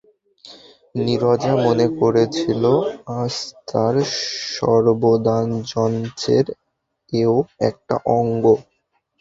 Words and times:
নীরজা 0.95 1.53
মনে 1.65 1.87
করেছিল, 1.99 2.63
আজ 3.19 3.33
তার 3.69 3.95
সর্বদানযঞ্চের 4.55 6.45
এও 7.13 7.35
একটা 7.69 7.95
অঙ্গ। 8.17 8.45